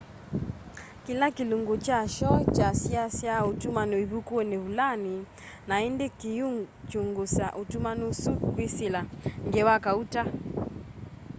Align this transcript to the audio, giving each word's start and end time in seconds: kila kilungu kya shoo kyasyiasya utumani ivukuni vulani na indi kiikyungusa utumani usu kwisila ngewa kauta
kila 1.05 1.27
kilungu 1.37 1.75
kya 1.85 1.99
shoo 2.15 2.39
kyasyiasya 2.55 3.33
utumani 3.51 3.95
ivukuni 4.05 4.55
vulani 4.65 5.13
na 5.67 5.75
indi 5.87 6.07
kiikyungusa 6.19 7.45
utumani 7.61 8.03
usu 8.11 8.31
kwisila 8.53 8.99
ngewa 9.49 9.75
kauta 9.85 10.23